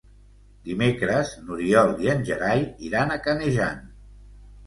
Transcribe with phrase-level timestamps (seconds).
[0.69, 3.85] Dimecres n'Oriol i en Gerai iran a Canejan.